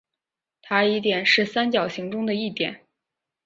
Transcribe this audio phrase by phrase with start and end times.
[0.63, 2.85] 塔里点是三角形中的一点。